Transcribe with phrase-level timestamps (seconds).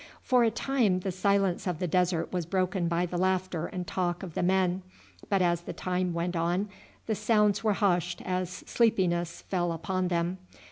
[0.23, 4.23] For a time the silence of the desert was broken by the laughter and talk
[4.23, 4.81] of the men,
[5.29, 6.69] but as the time went on
[7.05, 10.39] the sounds were hushed as sleepiness fell upon them.